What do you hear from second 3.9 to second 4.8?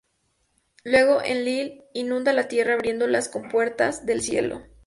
del cielo.